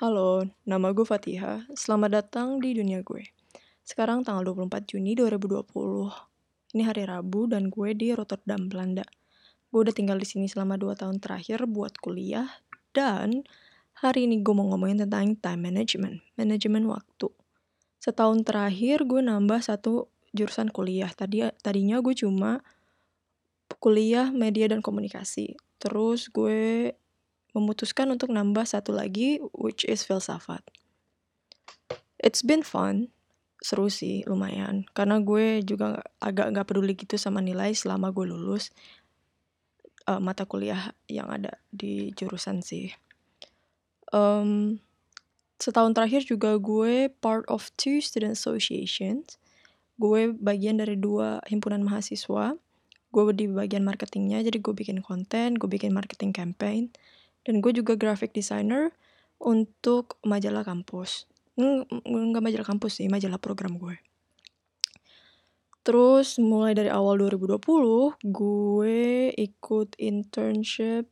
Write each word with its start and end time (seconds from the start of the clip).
Halo, 0.00 0.48
nama 0.64 0.96
gue 0.96 1.04
Fatiha. 1.04 1.68
Selamat 1.76 2.24
datang 2.24 2.56
di 2.56 2.72
dunia 2.72 3.04
gue. 3.04 3.20
Sekarang 3.84 4.24
tanggal 4.24 4.48
24 4.56 4.96
Juni 4.96 5.12
2020. 5.12 6.72
Ini 6.72 6.82
hari 6.88 7.04
Rabu 7.04 7.44
dan 7.44 7.68
gue 7.68 7.92
di 7.92 8.08
Rotterdam, 8.16 8.72
Belanda. 8.72 9.04
Gue 9.68 9.84
udah 9.84 9.92
tinggal 9.92 10.16
di 10.16 10.24
sini 10.24 10.48
selama 10.48 10.80
2 10.80 10.96
tahun 10.96 11.20
terakhir 11.20 11.68
buat 11.68 12.00
kuliah 12.00 12.48
dan 12.96 13.44
hari 14.00 14.24
ini 14.24 14.40
gue 14.40 14.56
mau 14.56 14.72
ngomongin 14.72 15.04
tentang 15.04 15.36
time 15.36 15.68
management, 15.68 16.24
manajemen 16.40 16.88
waktu. 16.88 17.28
Setahun 18.00 18.40
terakhir 18.48 19.04
gue 19.04 19.20
nambah 19.20 19.60
satu 19.60 20.08
jurusan 20.32 20.72
kuliah. 20.72 21.12
Tadi 21.12 21.44
tadinya 21.60 22.00
gue 22.00 22.16
cuma 22.16 22.64
kuliah 23.76 24.32
media 24.32 24.64
dan 24.64 24.80
komunikasi. 24.80 25.60
Terus 25.76 26.32
gue 26.32 26.96
memutuskan 27.56 28.10
untuk 28.10 28.30
nambah 28.30 28.62
satu 28.66 28.94
lagi 28.94 29.42
which 29.54 29.82
is 29.86 30.06
filsafat. 30.06 30.62
It's 32.20 32.44
been 32.44 32.60
fun, 32.60 33.10
seru 33.60 33.92
sih 33.92 34.24
lumayan 34.24 34.88
karena 34.96 35.20
gue 35.20 35.60
juga 35.60 36.00
agak 36.20 36.56
nggak 36.56 36.66
peduli 36.68 36.96
gitu 36.96 37.20
sama 37.20 37.44
nilai 37.44 37.76
selama 37.76 38.08
gue 38.08 38.24
lulus 38.24 38.72
uh, 40.08 40.20
mata 40.20 40.48
kuliah 40.48 40.96
yang 41.06 41.28
ada 41.28 41.60
di 41.68 42.12
jurusan 42.16 42.64
sih. 42.64 42.92
Um, 44.10 44.80
setahun 45.60 45.92
terakhir 45.92 46.24
juga 46.24 46.56
gue 46.56 47.12
part 47.20 47.44
of 47.52 47.68
two 47.76 48.00
student 48.00 48.34
associations. 48.34 49.36
Gue 50.00 50.32
bagian 50.32 50.80
dari 50.80 50.96
dua 50.96 51.44
himpunan 51.44 51.84
mahasiswa. 51.84 52.56
Gue 53.10 53.22
di 53.34 53.50
bagian 53.50 53.82
marketingnya, 53.82 54.38
jadi 54.46 54.62
gue 54.62 54.70
bikin 54.70 55.02
konten, 55.02 55.58
gue 55.58 55.66
bikin 55.66 55.90
marketing 55.90 56.30
campaign 56.30 56.94
dan 57.46 57.64
gue 57.64 57.72
juga 57.72 57.96
graphic 57.96 58.36
designer 58.36 58.92
untuk 59.40 60.20
majalah 60.26 60.64
kampus. 60.64 61.24
Nggak 61.56 62.44
majalah 62.44 62.66
kampus 62.66 63.00
sih 63.00 63.08
majalah 63.08 63.40
program 63.40 63.76
gue 63.76 64.00
terus 65.80 66.36
mulai 66.36 66.76
dari 66.76 66.92
awal 66.92 67.16
2020 67.16 68.20
gue 68.20 69.00
ikut 69.32 69.88
internship 69.96 71.08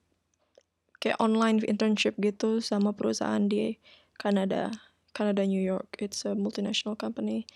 kayak 1.00 1.18
online 1.22 1.64
internship 1.64 2.20
gitu 2.20 2.60
sama 2.60 2.92
perusahaan 2.92 3.48
di 3.48 3.80
Kanada 4.18 4.74
Kanada 5.16 5.42
New 5.42 5.62
York. 5.62 5.98
It's 5.98 6.22
a 6.28 6.38
multinational 6.38 6.94
company. 6.94 7.48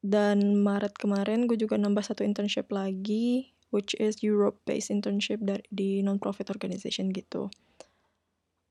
Dan 0.00 0.64
Maret 0.64 0.96
kemarin 0.96 1.44
gue 1.44 1.60
juga 1.60 1.76
nambah 1.76 2.00
satu 2.00 2.24
internship 2.24 2.72
lagi 2.72 3.52
which 3.68 3.92
is 4.00 4.24
Europe 4.24 4.56
based 4.64 4.88
internship 4.88 5.44
dari 5.44 5.64
di 5.68 6.00
non 6.00 6.16
profit 6.16 6.48
organization 6.48 7.12
gitu 7.12 7.52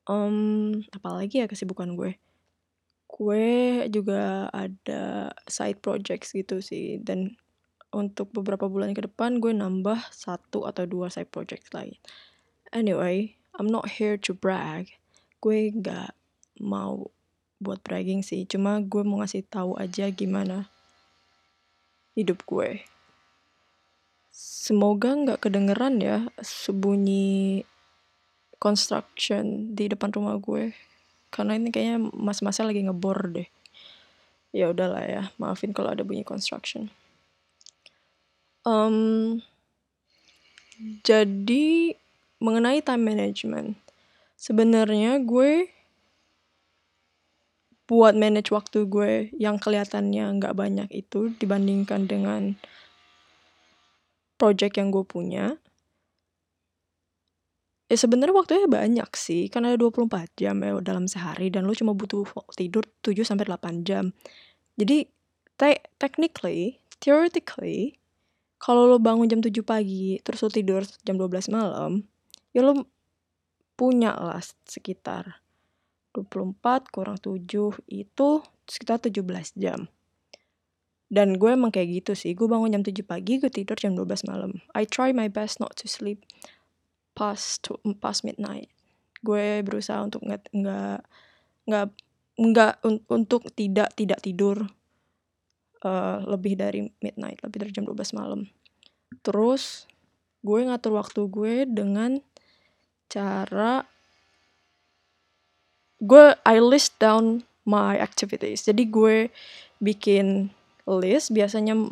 um, 0.09 0.73
apalagi 0.89 1.45
ya 1.45 1.47
kesibukan 1.47 1.93
gue. 1.93 2.17
Gue 3.05 3.85
juga 3.93 4.49
ada 4.49 5.29
side 5.45 5.79
projects 5.85 6.33
gitu 6.33 6.65
sih 6.65 6.97
dan 7.05 7.38
untuk 7.93 8.33
beberapa 8.33 8.65
bulan 8.69 8.93
ke 8.97 9.05
depan 9.05 9.37
gue 9.37 9.53
nambah 9.53 10.09
satu 10.09 10.65
atau 10.65 10.89
dua 10.89 11.13
side 11.13 11.30
projects 11.30 11.69
lain. 11.77 11.93
Anyway 12.73 13.37
I'm 13.53 13.69
not 13.69 14.02
here 14.02 14.17
to 14.25 14.33
brag. 14.33 14.89
Gue 15.39 15.71
gak 15.71 16.17
mau 16.59 17.13
buat 17.59 17.83
bragging 17.83 18.23
sih 18.23 18.47
cuma 18.47 18.80
gue 18.80 19.03
mau 19.03 19.19
ngasih 19.19 19.43
tahu 19.52 19.75
aja 19.75 20.07
gimana 20.09 20.71
hidup 22.15 22.47
gue. 22.47 22.87
Semoga 24.31 25.11
nggak 25.19 25.43
kedengeran 25.43 25.99
ya 25.99 26.31
sebunyi 26.39 27.67
construction 28.59 29.73
di 29.73 29.88
depan 29.88 30.11
rumah 30.11 30.35
gue. 30.38 30.75
Karena 31.31 31.55
ini 31.55 31.71
kayaknya 31.71 32.11
mas-masnya 32.11 32.69
lagi 32.69 32.83
ngebor 32.85 33.19
deh. 33.31 33.49
Ya 34.52 34.69
udahlah 34.69 35.03
ya 35.07 35.23
maafin 35.39 35.71
kalau 35.71 35.95
ada 35.95 36.03
bunyi 36.03 36.27
construction. 36.27 36.91
Um, 38.67 39.39
jadi 41.08 41.95
mengenai 42.43 42.83
time 42.83 43.03
management. 43.03 43.80
Sebenarnya 44.39 45.19
gue 45.23 45.71
buat 47.89 48.14
manage 48.14 48.53
waktu 48.53 48.86
gue 48.86 49.33
yang 49.33 49.58
kelihatannya 49.58 50.37
nggak 50.37 50.53
banyak 50.53 50.89
itu 50.93 51.33
dibandingkan 51.42 52.05
dengan 52.05 52.53
project 54.37 54.77
yang 54.77 54.93
gue 54.93 55.02
punya 55.03 55.58
Ya 57.89 57.98
sebenarnya 57.98 58.38
waktunya 58.38 58.70
banyak 58.70 59.10
sih, 59.17 59.50
kan 59.50 59.66
ada 59.66 59.73
24 59.73 60.30
jam 60.38 60.61
ya 60.61 60.77
dalam 60.77 61.10
sehari 61.10 61.50
dan 61.50 61.66
lu 61.66 61.73
cuma 61.73 61.98
butuh 61.98 62.22
tidur 62.54 62.86
7 63.02 63.26
sampai 63.26 63.50
8 63.50 63.82
jam. 63.82 64.14
Jadi 64.77 65.10
te 65.58 65.82
technically, 65.98 66.78
theoretically, 67.02 67.98
kalau 68.61 68.86
lo 68.86 69.02
bangun 69.02 69.26
jam 69.26 69.42
7 69.42 69.66
pagi 69.66 70.22
terus 70.22 70.45
lo 70.45 70.54
tidur 70.54 70.86
jam 71.02 71.17
12 71.17 71.49
malam, 71.49 72.05
ya 72.54 72.61
lo 72.61 72.86
punya 73.73 74.14
lah 74.14 74.38
sekitar 74.70 75.42
24 76.14 76.94
kurang 76.94 77.17
7 77.17 77.42
itu 77.89 78.30
sekitar 78.70 79.02
17 79.02 79.58
jam. 79.58 79.89
Dan 81.10 81.42
gue 81.42 81.58
emang 81.58 81.73
kayak 81.73 82.05
gitu 82.05 82.14
sih, 82.14 82.38
gue 82.38 82.45
bangun 82.45 82.70
jam 82.70 82.86
7 82.86 83.02
pagi, 83.02 83.42
gue 83.42 83.49
tidur 83.49 83.82
jam 83.82 83.98
12 83.98 84.30
malam. 84.30 84.61
I 84.78 84.86
try 84.86 85.10
my 85.10 85.26
best 85.26 85.58
not 85.58 85.73
to 85.82 85.89
sleep 85.89 86.22
past 87.19 87.67
past 87.99 88.23
midnight. 88.23 88.71
Gue 89.19 89.59
berusaha 89.59 89.99
untuk 89.99 90.23
nggak 90.23 90.47
nggak 90.55 90.99
nggak 91.67 91.87
nggak 92.39 92.73
un, 92.87 93.03
untuk 93.11 93.52
tidak 93.52 93.91
tidak 93.99 94.23
tidur 94.23 94.63
uh, 95.83 96.23
lebih 96.23 96.55
dari 96.55 96.87
midnight 97.03 97.43
lebih 97.43 97.67
dari 97.67 97.71
jam 97.75 97.83
12 97.83 98.15
malam. 98.15 98.47
Terus 99.19 99.83
gue 100.39 100.63
ngatur 100.63 100.95
waktu 100.95 101.27
gue 101.27 101.67
dengan 101.67 102.23
cara 103.11 103.83
gue 105.99 106.25
I 106.47 106.57
list 106.63 106.95
down 107.03 107.43
my 107.67 107.99
activities. 107.99 108.63
Jadi 108.63 108.87
gue 108.87 109.27
bikin 109.83 110.47
list 110.87 111.36
biasanya 111.36 111.91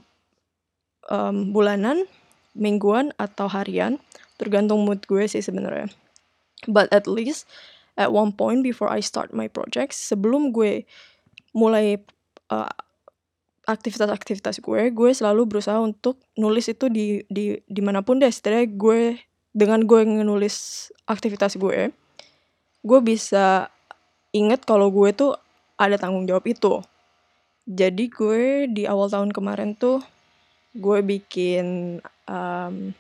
um, 1.12 1.36
bulanan 1.52 2.08
mingguan 2.58 3.14
atau 3.20 3.46
harian 3.52 4.02
tergantung 4.38 4.86
mood 4.86 5.04
gue 5.06 5.26
sih 5.26 5.42
sebenarnya. 5.42 5.90
But 6.66 6.90
at 6.94 7.06
least 7.06 7.46
at 7.98 8.14
one 8.14 8.34
point 8.34 8.62
before 8.62 8.90
I 8.90 9.02
start 9.02 9.34
my 9.34 9.50
project 9.50 9.98
sebelum 9.98 10.54
gue 10.54 10.86
mulai 11.58 11.98
uh, 12.54 12.72
aktivitas-aktivitas 13.68 14.64
gue 14.64 14.94
gue 14.94 15.10
selalu 15.12 15.50
berusaha 15.50 15.82
untuk 15.82 16.22
nulis 16.40 16.72
itu 16.72 16.88
di 16.88 17.26
di 17.28 17.58
di 17.66 17.82
mana 17.82 18.06
pun 18.06 18.22
deh. 18.22 18.30
Setidaknya 18.30 18.70
gue 18.78 19.02
dengan 19.52 19.84
gue 19.84 20.06
nulis 20.06 20.90
aktivitas 21.10 21.58
gue 21.58 21.90
gue 22.86 23.00
bisa 23.04 23.68
inget 24.32 24.64
kalau 24.64 24.94
gue 24.94 25.12
tuh 25.12 25.34
ada 25.76 25.98
tanggung 25.98 26.30
jawab 26.30 26.46
itu. 26.48 26.80
Jadi 27.68 28.08
gue 28.08 28.72
di 28.72 28.88
awal 28.88 29.12
tahun 29.12 29.36
kemarin 29.36 29.76
tuh 29.76 30.00
gue 30.78 31.00
bikin 31.04 32.00
um, 32.30 32.96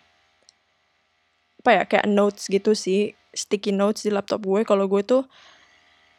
apa 1.68 1.76
ya 1.76 1.84
kayak 1.84 2.08
notes 2.08 2.48
gitu 2.48 2.72
sih 2.72 3.12
sticky 3.36 3.76
notes 3.76 4.08
di 4.08 4.12
laptop 4.16 4.40
gue. 4.48 4.64
Kalau 4.64 4.88
gue 4.88 5.04
tuh 5.04 5.28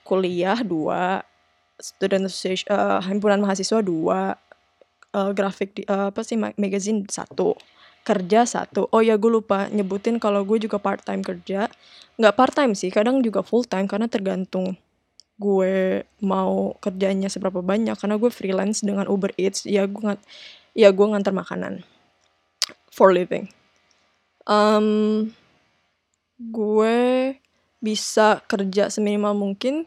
kuliah 0.05 0.61
dua 0.61 1.25
student 1.81 2.29
association 2.29 2.69
uh, 2.69 3.01
himpunan 3.01 3.41
mahasiswa 3.41 3.81
dua 3.81 4.37
uh, 5.17 5.33
grafik 5.33 5.73
di, 5.73 5.89
uh, 5.89 6.13
apa 6.13 6.21
sih 6.21 6.37
magazine 6.37 7.09
satu 7.09 7.57
kerja 8.05 8.45
satu. 8.45 8.93
Oh 8.93 9.01
ya 9.01 9.17
gue 9.17 9.33
lupa 9.33 9.73
nyebutin 9.73 10.21
kalau 10.21 10.45
gue 10.45 10.61
juga 10.61 10.77
part 10.77 11.01
time 11.01 11.25
kerja. 11.25 11.73
Nggak 12.21 12.35
part 12.37 12.53
time 12.53 12.77
sih 12.77 12.93
kadang 12.93 13.25
juga 13.25 13.41
full 13.41 13.65
time 13.65 13.89
karena 13.89 14.05
tergantung 14.05 14.77
gue 15.41 16.05
mau 16.21 16.77
kerjanya 16.77 17.33
seberapa 17.33 17.65
banyak. 17.65 17.97
Karena 17.97 18.21
gue 18.21 18.29
freelance 18.29 18.85
dengan 18.85 19.09
Uber 19.09 19.33
Eats 19.41 19.65
ya 19.65 19.89
gue 19.89 20.13
ya 20.77 20.93
gue 20.93 21.07
ngantar 21.09 21.33
makanan 21.33 21.89
for 22.93 23.17
living 23.17 23.49
um, 24.49 25.29
gue 26.41 26.99
bisa 27.79 28.43
kerja 28.51 28.91
seminimal 28.91 29.37
mungkin 29.39 29.87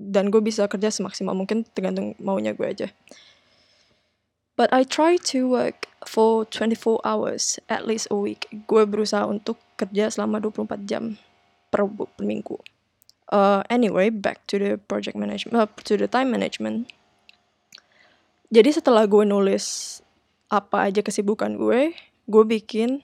dan 0.00 0.30
gue 0.30 0.40
bisa 0.40 0.64
kerja 0.70 0.88
semaksimal 0.88 1.34
mungkin 1.34 1.66
tergantung 1.66 2.14
maunya 2.22 2.54
gue 2.54 2.68
aja. 2.68 2.88
But 4.60 4.68
I 4.76 4.84
try 4.84 5.16
to 5.32 5.48
work 5.48 5.88
for 6.04 6.44
24 6.44 7.00
hours 7.00 7.56
at 7.72 7.88
least 7.88 8.12
a 8.12 8.16
week. 8.16 8.44
Gue 8.68 8.84
berusaha 8.84 9.24
untuk 9.24 9.56
kerja 9.80 10.12
selama 10.12 10.36
24 10.40 10.84
jam 10.84 11.16
per, 11.72 11.88
per 11.88 12.24
minggu. 12.24 12.60
Uh, 13.30 13.64
anyway, 13.72 14.10
back 14.10 14.44
to 14.50 14.60
the 14.60 14.76
project 14.76 15.16
management, 15.16 15.56
uh, 15.56 15.70
to 15.86 15.96
the 15.96 16.10
time 16.10 16.34
management. 16.34 16.90
Jadi 18.50 18.74
setelah 18.74 19.06
gue 19.06 19.22
nulis 19.22 19.96
apa 20.50 20.90
aja 20.90 21.00
kesibukan 21.00 21.54
gue, 21.54 21.94
gue 22.30 22.44
bikin 22.46 23.02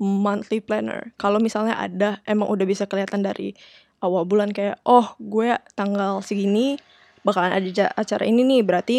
monthly 0.00 0.64
planner. 0.64 1.12
Kalau 1.20 1.36
misalnya 1.42 1.76
ada, 1.76 2.24
emang 2.24 2.48
udah 2.48 2.64
bisa 2.64 2.88
kelihatan 2.88 3.20
dari 3.20 3.52
awal 4.00 4.24
bulan 4.24 4.54
kayak 4.54 4.78
oh 4.86 5.18
gue 5.18 5.58
tanggal 5.74 6.22
segini 6.22 6.78
bakalan 7.26 7.50
ada 7.50 7.90
acara 7.98 8.22
ini 8.22 8.46
nih 8.46 8.62
berarti 8.62 8.98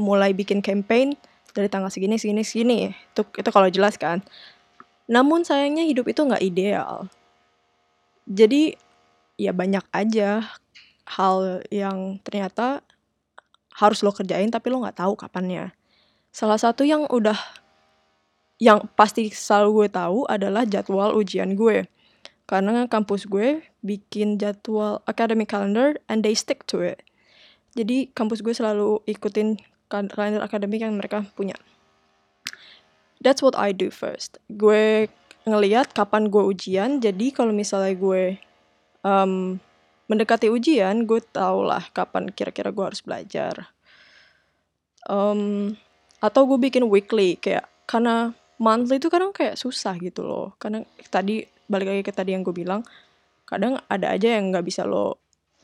mulai 0.00 0.32
bikin 0.32 0.64
campaign 0.64 1.12
dari 1.52 1.68
tanggal 1.68 1.92
segini 1.92 2.16
segini 2.16 2.42
segini. 2.42 2.90
Itu 3.12 3.28
itu 3.36 3.50
kalau 3.52 3.68
jelas 3.70 3.94
kan. 4.00 4.24
Namun 5.08 5.44
sayangnya 5.44 5.84
hidup 5.84 6.08
itu 6.08 6.24
nggak 6.24 6.42
ideal. 6.44 7.08
Jadi 8.28 8.76
ya 9.40 9.54
banyak 9.54 9.84
aja 9.94 10.44
hal 11.08 11.64
yang 11.72 12.20
ternyata 12.20 12.84
harus 13.78 14.02
lo 14.02 14.10
kerjain 14.12 14.50
tapi 14.50 14.68
lo 14.68 14.82
nggak 14.82 15.00
tahu 15.00 15.14
kapannya. 15.16 15.72
Salah 16.34 16.60
satu 16.60 16.84
yang 16.84 17.08
udah 17.08 17.38
yang 18.58 18.90
pasti 18.98 19.30
selalu 19.30 19.86
gue 19.86 19.88
tahu 19.94 20.26
adalah 20.26 20.66
jadwal 20.66 21.14
ujian 21.14 21.54
gue 21.54 21.86
karena 22.50 22.90
kampus 22.90 23.28
gue 23.30 23.62
bikin 23.84 24.40
jadwal 24.40 25.04
academic 25.06 25.52
calendar 25.52 25.94
and 26.10 26.26
they 26.26 26.34
stick 26.34 26.66
to 26.66 26.82
it. 26.82 27.04
Jadi 27.78 28.10
kampus 28.10 28.42
gue 28.42 28.50
selalu 28.50 29.04
ikutin 29.06 29.60
kalender 29.92 30.42
akademik 30.42 30.82
yang 30.82 30.96
mereka 30.96 31.22
punya. 31.36 31.54
That's 33.20 33.44
what 33.44 33.54
I 33.54 33.76
do 33.76 33.92
first. 33.92 34.40
Gue 34.48 35.12
ngeliat 35.44 35.92
kapan 35.92 36.32
gue 36.32 36.40
ujian, 36.40 36.98
jadi 36.98 37.30
kalau 37.30 37.52
misalnya 37.52 37.94
gue 37.94 38.40
um, 39.04 39.60
mendekati 40.08 40.48
ujian, 40.48 41.04
gue 41.04 41.20
tau 41.30 41.62
lah 41.62 41.84
kapan 41.92 42.32
kira-kira 42.32 42.72
gue 42.72 42.84
harus 42.84 43.04
belajar. 43.04 43.70
Um, 45.04 45.76
atau 46.18 46.48
gue 46.48 46.58
bikin 46.58 46.88
weekly 46.88 47.36
kayak 47.38 47.68
karena 47.88 48.34
monthly 48.58 48.98
itu 48.98 49.08
kadang 49.08 49.30
kayak 49.30 49.58
susah 49.58 49.94
gitu 49.98 50.26
loh. 50.26 50.54
Karena 50.58 50.82
tadi 51.08 51.42
balik 51.70 51.88
lagi 51.88 52.02
ke 52.04 52.12
tadi 52.12 52.34
yang 52.34 52.42
gue 52.42 52.54
bilang 52.54 52.82
kadang 53.48 53.80
ada 53.88 54.12
aja 54.12 54.36
yang 54.36 54.52
nggak 54.52 54.66
bisa 54.66 54.84
lo 54.84 55.16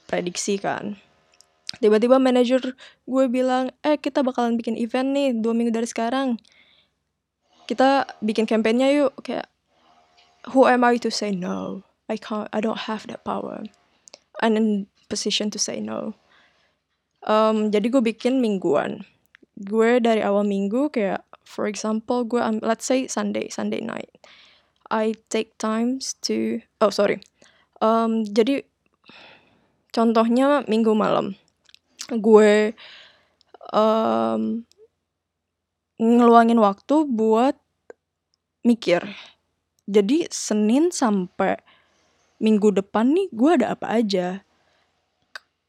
prediksi 0.06 0.56
kan. 0.56 0.96
Tiba-tiba 1.82 2.22
manajer 2.22 2.62
gue 3.04 3.24
bilang 3.26 3.74
eh 3.82 3.98
kita 3.98 4.22
bakalan 4.22 4.54
bikin 4.54 4.78
event 4.78 5.10
nih 5.10 5.34
dua 5.34 5.52
minggu 5.52 5.74
dari 5.74 5.88
sekarang. 5.90 6.38
Kita 7.66 8.06
bikin 8.22 8.46
kampanyenya 8.46 8.88
yuk. 8.94 9.12
Kayak 9.26 9.50
who 10.54 10.70
am 10.70 10.86
I 10.86 10.96
to 11.02 11.10
say 11.10 11.34
no? 11.34 11.82
I 12.06 12.20
can't 12.20 12.46
I 12.54 12.62
don't 12.62 12.86
have 12.86 13.08
that 13.10 13.26
power. 13.26 13.64
I'm 14.38 14.54
in 14.54 14.86
position 15.08 15.50
to 15.52 15.58
say 15.58 15.80
no. 15.80 16.14
Um, 17.24 17.72
jadi 17.72 17.88
gue 17.88 18.02
bikin 18.04 18.38
mingguan. 18.44 19.08
Gue 19.56 19.98
dari 19.98 20.20
awal 20.20 20.44
minggu 20.44 20.92
kayak 20.92 21.24
for 21.44 21.68
example 21.68 22.24
gue 22.24 22.40
let's 22.64 22.88
say 22.88 23.06
Sunday 23.06 23.46
Sunday 23.52 23.80
night 23.84 24.10
I 24.90 25.16
take 25.32 25.56
times 25.56 26.16
to 26.28 26.60
oh 26.80 26.92
sorry. 26.92 27.24
Um, 27.80 28.24
jadi 28.24 28.64
contohnya 29.92 30.64
minggu 30.68 30.92
malam. 30.92 31.36
Gue 32.12 32.76
um, 33.72 34.68
ngeluangin 35.96 36.60
waktu 36.60 37.08
buat 37.08 37.56
mikir. 38.62 39.00
Jadi 39.88 40.28
Senin 40.32 40.92
sampai 40.92 41.60
minggu 42.40 42.72
depan 42.76 43.12
nih 43.12 43.28
gue 43.32 43.50
ada 43.56 43.76
apa 43.76 43.88
aja 43.88 44.44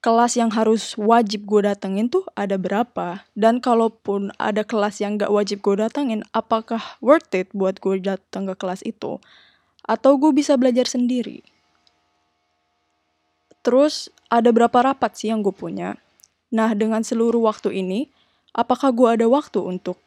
kelas 0.05 0.37
yang 0.37 0.53
harus 0.53 0.93
wajib 1.01 1.49
gue 1.49 1.65
datengin 1.65 2.05
tuh 2.05 2.29
ada 2.37 2.61
berapa? 2.61 3.25
Dan 3.33 3.57
kalaupun 3.57 4.29
ada 4.37 4.61
kelas 4.61 5.01
yang 5.01 5.17
gak 5.17 5.33
wajib 5.33 5.65
gue 5.65 5.81
datengin 5.81 6.21
apakah 6.29 7.01
worth 7.01 7.33
it 7.33 7.49
buat 7.57 7.81
gue 7.81 7.97
datang 7.97 8.45
ke 8.45 8.53
kelas 8.53 8.85
itu? 8.85 9.17
Atau 9.81 10.21
gue 10.21 10.29
bisa 10.29 10.53
belajar 10.61 10.85
sendiri? 10.85 11.41
Terus 13.65 14.13
ada 14.29 14.53
berapa 14.53 14.93
rapat 14.93 15.17
sih 15.17 15.33
yang 15.33 15.41
gue 15.41 15.49
punya? 15.49 15.97
Nah 16.53 16.77
dengan 16.77 17.01
seluruh 17.01 17.41
waktu 17.41 17.73
ini 17.73 18.05
apakah 18.53 18.93
gue 18.93 19.09
ada 19.09 19.25
waktu 19.25 19.57
untuk 19.57 19.97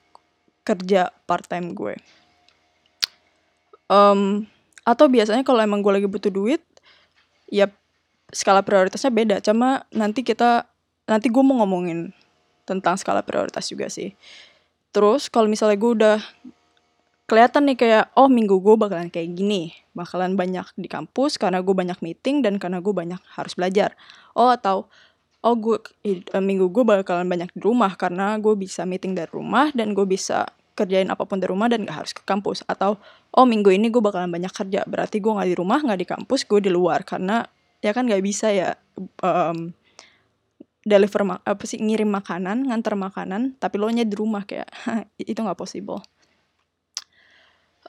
kerja 0.62 1.10
part 1.26 1.50
time 1.50 1.74
gue? 1.74 1.98
Um, 3.90 4.46
atau 4.86 5.10
biasanya 5.10 5.42
kalau 5.42 5.58
emang 5.58 5.82
gue 5.82 5.90
lagi 5.90 6.06
butuh 6.06 6.30
duit 6.30 6.62
ya 7.50 7.66
skala 8.32 8.60
prioritasnya 8.64 9.12
beda. 9.12 9.36
Cuma 9.40 9.84
nanti 9.92 10.24
kita 10.24 10.68
nanti 11.08 11.32
gue 11.32 11.42
mau 11.42 11.64
ngomongin 11.64 12.12
tentang 12.68 13.00
skala 13.00 13.24
prioritas 13.24 13.68
juga 13.68 13.88
sih. 13.88 14.12
Terus 14.92 15.32
kalau 15.32 15.48
misalnya 15.48 15.80
gue 15.80 15.92
udah 15.96 16.18
kelihatan 17.28 17.68
nih 17.68 17.76
kayak 17.76 18.04
oh 18.16 18.28
minggu 18.32 18.56
gue 18.60 18.74
bakalan 18.80 19.12
kayak 19.12 19.36
gini 19.36 19.76
bakalan 19.92 20.32
banyak 20.32 20.64
di 20.80 20.88
kampus 20.88 21.36
karena 21.36 21.60
gue 21.60 21.76
banyak 21.76 22.00
meeting 22.00 22.40
dan 22.40 22.56
karena 22.56 22.80
gue 22.80 22.92
banyak 22.92 23.20
harus 23.36 23.52
belajar. 23.52 23.96
Oh 24.32 24.48
atau 24.48 24.88
oh 25.44 25.54
gue 25.56 25.76
uh, 26.08 26.42
minggu 26.42 26.72
gue 26.72 26.84
bakalan 26.84 27.28
banyak 27.28 27.52
di 27.52 27.60
rumah 27.60 27.92
karena 28.00 28.36
gue 28.40 28.56
bisa 28.56 28.88
meeting 28.88 29.12
dari 29.12 29.28
rumah 29.28 29.68
dan 29.76 29.92
gue 29.92 30.08
bisa 30.08 30.48
kerjain 30.72 31.10
apa 31.10 31.26
pun 31.26 31.42
dari 31.42 31.50
rumah 31.50 31.66
dan 31.66 31.84
gak 31.84 31.96
harus 32.04 32.12
ke 32.16 32.22
kampus. 32.24 32.64
Atau 32.64 32.96
oh 33.36 33.44
minggu 33.44 33.76
ini 33.76 33.92
gue 33.92 34.00
bakalan 34.00 34.32
banyak 34.32 34.52
kerja 34.52 34.88
berarti 34.88 35.20
gue 35.20 35.32
nggak 35.32 35.48
di 35.52 35.56
rumah 35.58 35.78
nggak 35.84 36.00
di 36.00 36.08
kampus 36.08 36.48
gue 36.48 36.60
di 36.64 36.70
luar 36.72 37.04
karena 37.04 37.44
ya 37.78 37.94
kan 37.94 38.06
nggak 38.10 38.24
bisa 38.24 38.50
ya 38.50 38.74
um, 39.22 39.74
deliver 40.82 41.22
ma 41.26 41.36
apa 41.44 41.62
sih 41.68 41.78
ngirim 41.78 42.08
makanan 42.08 42.66
ngantar 42.66 42.96
makanan 42.96 43.60
tapi 43.60 43.76
lo 43.76 43.92
nya 43.92 44.08
di 44.08 44.16
rumah 44.16 44.48
kayak 44.48 44.68
itu 45.20 45.38
nggak 45.38 45.58
possible. 45.58 46.02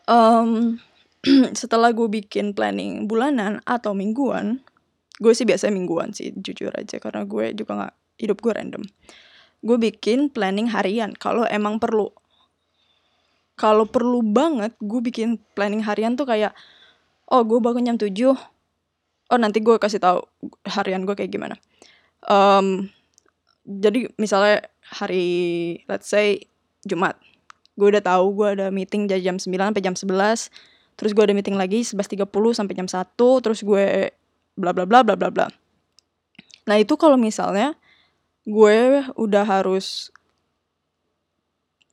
Um, 0.10 0.82
setelah 1.60 1.94
gue 1.94 2.10
bikin 2.10 2.58
planning 2.58 3.06
bulanan 3.06 3.62
atau 3.68 3.94
mingguan 3.94 4.64
gue 5.20 5.36
sih 5.36 5.44
biasa 5.44 5.68
mingguan 5.70 6.16
sih 6.16 6.32
jujur 6.32 6.72
aja 6.72 6.96
karena 6.98 7.28
gue 7.28 7.52
juga 7.52 7.72
nggak 7.76 7.96
hidup 8.20 8.38
gue 8.40 8.54
random. 8.56 8.84
Gue 9.60 9.78
bikin 9.80 10.32
planning 10.32 10.72
harian 10.72 11.12
kalau 11.16 11.44
emang 11.48 11.80
perlu. 11.80 12.12
Kalau 13.60 13.84
perlu 13.84 14.24
banget 14.24 14.72
gue 14.80 15.02
bikin 15.04 15.36
planning 15.52 15.84
harian 15.84 16.16
tuh 16.16 16.24
kayak 16.24 16.56
oh 17.28 17.44
gue 17.44 17.60
bangun 17.60 17.92
jam 17.92 17.98
7 18.00 18.16
oh 19.30 19.40
nanti 19.40 19.62
gue 19.62 19.78
kasih 19.78 20.02
tahu 20.02 20.26
harian 20.66 21.06
gue 21.06 21.16
kayak 21.16 21.32
gimana. 21.32 21.56
Um, 22.26 22.90
jadi 23.66 24.10
misalnya 24.18 24.66
hari 24.82 25.28
let's 25.86 26.10
say 26.10 26.42
Jumat. 26.84 27.16
Gue 27.78 27.96
udah 27.96 28.04
tahu 28.04 28.36
gue 28.36 28.48
ada 28.60 28.68
meeting 28.74 29.08
dari 29.08 29.24
jam 29.24 29.40
9 29.40 29.46
sampai 29.56 29.84
jam 29.86 29.96
11 29.96 31.00
terus 31.00 31.16
gue 31.16 31.24
ada 31.24 31.32
meeting 31.32 31.56
lagi 31.56 31.80
11.30 31.80 32.28
sampai 32.52 32.76
jam 32.76 32.90
1 32.92 33.00
terus 33.16 33.64
gue 33.64 34.12
bla 34.60 34.76
bla 34.76 34.84
bla 34.84 35.00
bla 35.06 35.16
bla 35.16 35.30
bla. 35.32 35.48
Nah 36.68 36.76
itu 36.76 37.00
kalau 37.00 37.16
misalnya 37.16 37.80
gue 38.44 39.08
udah 39.16 39.46
harus 39.48 40.12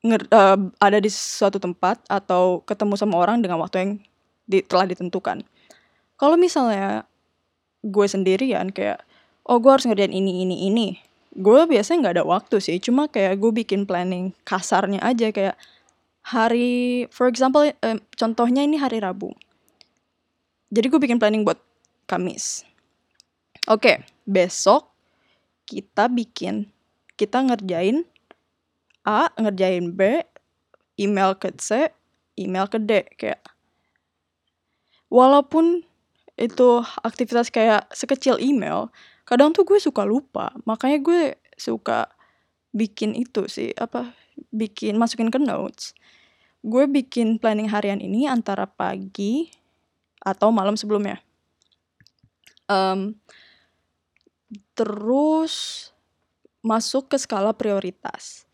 uh, 0.05 0.59
ada 0.83 0.99
di 0.99 1.11
suatu 1.11 1.63
tempat 1.63 2.03
atau 2.11 2.63
ketemu 2.67 2.95
sama 2.99 3.15
orang 3.21 3.43
dengan 3.43 3.63
waktu 3.63 3.77
yang 3.79 3.91
di, 4.47 4.63
telah 4.67 4.87
ditentukan. 4.91 5.47
Kalau 6.17 6.35
misalnya 6.35 7.05
gue 7.87 8.07
sendirian 8.11 8.75
kayak 8.75 9.07
oh 9.47 9.63
gue 9.63 9.71
harus 9.71 9.87
ngerjain 9.87 10.11
ini 10.11 10.43
ini 10.43 10.67
ini. 10.67 10.89
Gue 11.37 11.69
biasanya 11.69 12.09
nggak 12.09 12.15
ada 12.21 12.27
waktu 12.27 12.57
sih 12.59 12.77
cuma 12.83 13.07
kayak 13.07 13.39
gue 13.39 13.53
bikin 13.63 13.87
planning 13.87 14.35
kasarnya 14.43 14.99
aja 15.05 15.31
kayak 15.31 15.55
hari 16.27 17.07
for 17.15 17.31
example 17.31 17.63
eh, 17.63 17.99
contohnya 18.19 18.67
ini 18.67 18.77
hari 18.81 18.99
Rabu. 18.99 19.31
Jadi 20.75 20.87
gue 20.91 21.01
bikin 21.01 21.23
planning 21.23 21.47
buat 21.47 21.63
Kamis. 22.11 22.67
Oke 23.71 23.83
okay, 23.83 23.97
besok 24.27 24.91
kita 25.67 26.11
bikin 26.11 26.71
kita 27.15 27.43
ngerjain 27.43 28.07
A 29.07 29.31
ngerjain 29.39 29.95
B 29.95 30.27
email 30.99 31.39
ke 31.39 31.55
C 31.55 31.95
email 32.35 32.67
ke 32.67 32.83
D 32.83 33.07
kayak. 33.15 33.43
Walaupun 35.07 35.86
itu 36.37 36.85
aktivitas 37.01 37.49
kayak 37.49 37.89
sekecil 37.97 38.37
email 38.37 38.93
kadang 39.27 39.51
tuh 39.57 39.67
gue 39.67 39.81
suka 39.81 40.07
lupa. 40.07 40.55
Makanya 40.69 41.03
gue 41.03 41.21
suka 41.57 42.13
bikin 42.77 43.17
itu 43.17 43.49
sih 43.49 43.73
apa 43.75 44.13
bikin 44.53 45.01
masukin 45.01 45.33
ke 45.33 45.41
notes. 45.41 45.97
Gue 46.63 46.85
bikin 46.87 47.41
planning 47.41 47.73
harian 47.73 47.99
ini 47.99 48.29
antara 48.29 48.69
pagi 48.69 49.49
atau 50.23 50.53
malam 50.55 50.79
sebelumnya. 50.79 51.19
Um, 52.69 53.19
terus 54.77 55.89
masuk 56.63 57.15
ke 57.15 57.17
skala 57.19 57.55
prioritas. 57.55 58.47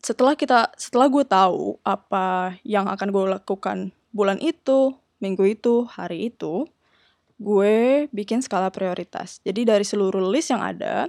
Setelah 0.00 0.32
kita 0.32 0.72
setelah 0.80 1.12
gue 1.12 1.24
tahu 1.28 1.76
apa 1.84 2.56
yang 2.64 2.88
akan 2.88 3.08
gue 3.12 3.24
lakukan 3.36 3.78
bulan 4.16 4.40
itu 4.40 4.96
minggu 5.20 5.44
itu, 5.46 5.86
hari 5.86 6.32
itu, 6.32 6.66
gue 7.40 8.08
bikin 8.12 8.44
skala 8.44 8.68
prioritas. 8.68 9.40
Jadi 9.44 9.64
dari 9.64 9.84
seluruh 9.84 10.20
list 10.28 10.52
yang 10.52 10.60
ada, 10.60 11.08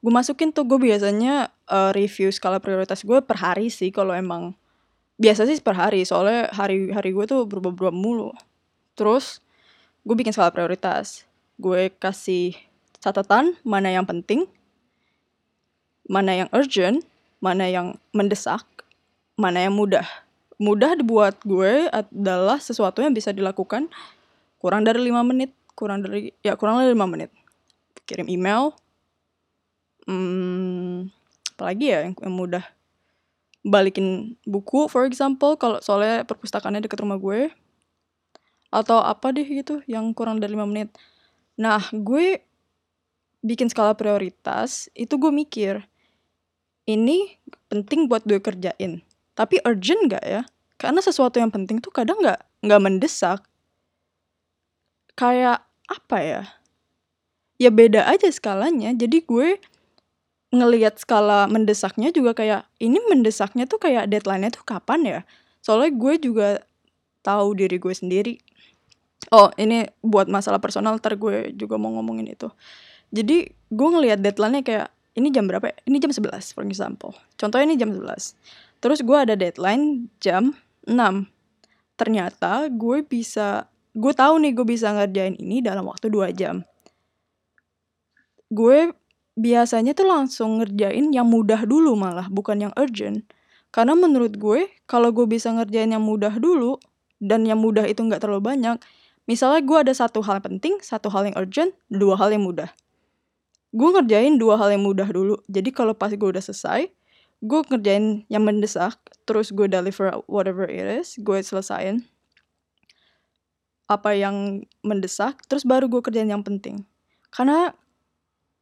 gue 0.00 0.12
masukin 0.12 0.54
tuh 0.54 0.64
gue 0.64 0.78
biasanya 0.80 1.52
uh, 1.68 1.90
review 1.90 2.30
skala 2.30 2.62
prioritas 2.62 3.02
gue 3.02 3.18
per 3.18 3.36
hari 3.42 3.66
sih 3.66 3.90
kalau 3.90 4.14
emang 4.14 4.54
biasa 5.18 5.42
sih 5.50 5.58
per 5.58 5.74
hari 5.74 6.06
soalnya 6.06 6.46
hari 6.54 6.94
hari 6.94 7.10
gue 7.10 7.26
tuh 7.26 7.44
berubah-ubah 7.44 7.90
mulu. 7.90 8.30
Terus 8.94 9.42
gue 10.06 10.14
bikin 10.14 10.32
skala 10.32 10.54
prioritas. 10.54 11.26
gue 11.58 11.90
kasih 11.98 12.54
catatan 13.02 13.58
mana 13.66 13.90
yang 13.90 14.06
penting 14.06 14.46
mana 16.06 16.38
yang 16.38 16.48
urgent 16.54 17.02
mana 17.42 17.66
yang 17.66 17.98
mendesak 18.14 18.62
mana 19.34 19.66
yang 19.66 19.74
mudah 19.74 20.06
mudah 20.58 20.98
dibuat 20.98 21.38
gue 21.46 21.86
adalah 21.88 22.58
sesuatu 22.58 22.98
yang 22.98 23.14
bisa 23.14 23.30
dilakukan 23.30 23.86
kurang 24.58 24.82
dari 24.82 24.98
lima 24.98 25.22
menit 25.22 25.54
kurang 25.78 26.02
dari 26.02 26.34
ya 26.42 26.58
kurang 26.58 26.82
dari 26.82 26.90
lima 26.90 27.06
menit. 27.06 27.30
Kirim 28.02 28.26
email 28.26 28.74
hmm, 30.10 31.06
apalagi 31.54 31.94
ya 31.94 31.98
yang, 32.10 32.14
yang 32.18 32.34
mudah? 32.34 32.64
Balikin 33.62 34.38
buku 34.42 34.90
for 34.90 35.06
example 35.06 35.54
kalau 35.54 35.78
soalnya 35.78 36.26
perpustakaannya 36.26 36.82
dekat 36.82 36.98
rumah 37.06 37.18
gue 37.22 37.54
atau 38.68 39.00
apa 39.00 39.32
deh 39.32 39.46
gitu 39.46 39.80
yang 39.86 40.10
kurang 40.10 40.42
dari 40.42 40.58
lima 40.58 40.66
menit. 40.66 40.90
Nah 41.54 41.86
gue 41.94 42.42
bikin 43.46 43.70
skala 43.70 43.94
prioritas 43.94 44.90
itu 44.98 45.14
gue 45.14 45.30
mikir 45.30 45.86
ini 46.90 47.38
penting 47.70 48.10
buat 48.10 48.26
gue 48.26 48.42
kerjain 48.42 49.06
tapi 49.38 49.62
urgent 49.62 50.10
gak 50.10 50.24
ya? 50.26 50.42
Karena 50.74 50.98
sesuatu 50.98 51.38
yang 51.38 51.54
penting 51.54 51.78
tuh 51.78 51.94
kadang 51.94 52.18
nggak 52.18 52.42
nggak 52.66 52.82
mendesak. 52.82 53.46
Kayak 55.14 55.62
apa 55.86 56.18
ya? 56.18 56.42
Ya 57.58 57.70
beda 57.70 58.06
aja 58.10 58.26
skalanya. 58.30 58.90
Jadi 58.94 59.22
gue 59.22 59.58
ngelihat 60.54 60.98
skala 60.98 61.46
mendesaknya 61.50 62.10
juga 62.10 62.34
kayak 62.34 62.66
ini 62.82 62.98
mendesaknya 63.10 63.66
tuh 63.66 63.78
kayak 63.78 64.10
deadline-nya 64.10 64.54
tuh 64.54 64.66
kapan 64.66 65.00
ya? 65.06 65.20
Soalnya 65.62 65.94
gue 65.94 66.14
juga 66.18 66.48
tahu 67.22 67.58
diri 67.58 67.78
gue 67.78 67.94
sendiri. 67.94 68.34
Oh 69.34 69.50
ini 69.58 69.86
buat 70.02 70.30
masalah 70.30 70.62
personal 70.62 70.98
ntar 70.98 71.18
gue 71.18 71.54
juga 71.54 71.78
mau 71.78 71.90
ngomongin 71.98 72.30
itu. 72.30 72.50
Jadi 73.10 73.50
gue 73.50 73.88
ngelihat 73.90 74.22
deadline-nya 74.22 74.62
kayak 74.62 74.88
ini 75.18 75.34
jam 75.34 75.50
berapa 75.50 75.66
ya? 75.66 75.76
ini 75.90 75.98
jam 75.98 76.14
11 76.14 76.54
for 76.54 76.62
example. 76.62 77.10
Contohnya 77.34 77.74
ini 77.74 77.76
jam 77.76 77.90
11 77.90 78.38
terus 78.78 79.02
gue 79.02 79.18
ada 79.18 79.34
deadline 79.34 80.08
jam 80.22 80.54
6 80.86 81.28
ternyata 81.98 82.70
gue 82.70 83.02
bisa 83.02 83.66
gue 83.98 84.12
tahu 84.14 84.38
nih 84.38 84.52
gue 84.54 84.66
bisa 84.66 84.94
ngerjain 84.94 85.34
ini 85.42 85.58
dalam 85.58 85.82
waktu 85.90 86.06
2 86.06 86.30
jam. 86.30 86.62
Gue 88.48 88.94
biasanya 89.34 89.92
tuh 89.92 90.06
langsung 90.06 90.62
ngerjain 90.62 91.10
yang 91.10 91.26
mudah 91.26 91.66
dulu 91.66 91.98
malah 91.98 92.30
bukan 92.30 92.70
yang 92.70 92.72
urgent. 92.78 93.26
Karena 93.74 93.98
menurut 93.98 94.38
gue 94.38 94.70
kalau 94.86 95.10
gue 95.10 95.26
bisa 95.26 95.50
ngerjain 95.52 95.90
yang 95.90 96.00
mudah 96.00 96.38
dulu 96.38 96.78
dan 97.18 97.44
yang 97.44 97.58
mudah 97.58 97.84
itu 97.84 98.00
nggak 98.00 98.22
terlalu 98.22 98.54
banyak 98.54 98.78
misalnya 99.26 99.60
gue 99.60 99.78
ada 99.82 99.92
satu 99.92 100.22
hal 100.22 100.38
penting 100.38 100.78
satu 100.78 101.10
hal 101.10 101.26
yang 101.26 101.36
urgent 101.36 101.74
dua 101.90 102.14
hal 102.16 102.32
yang 102.32 102.46
mudah. 102.46 102.70
Gue 103.74 103.92
ngerjain 103.92 104.40
dua 104.40 104.56
hal 104.56 104.72
yang 104.72 104.86
mudah 104.86 105.10
dulu. 105.10 105.36
Jadi 105.50 105.74
kalau 105.74 105.92
pas 105.92 106.08
gue 106.08 106.28
udah 106.28 106.40
selesai 106.40 106.88
gue 107.38 107.60
ngerjain 107.70 108.26
yang 108.26 108.42
mendesak 108.42 108.98
terus 109.22 109.54
gue 109.54 109.70
deliver 109.70 110.10
whatever 110.26 110.66
it 110.66 110.86
is 110.86 111.14
gue 111.22 111.38
selesain 111.38 112.02
apa 113.88 114.12
yang 114.12 114.68
mendesak 114.84 115.40
terus 115.48 115.64
baru 115.64 115.88
gue 115.88 116.04
kerjain 116.04 116.28
yang 116.28 116.44
penting. 116.44 116.84
Karena 117.32 117.72